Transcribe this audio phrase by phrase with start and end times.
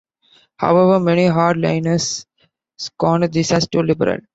[0.57, 2.25] However, many hard-liners
[2.75, 4.17] scorned these as too liberal.